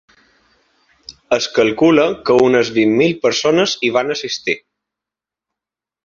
[1.35, 4.57] Es calcula que unes vint mil persones hi van assistir.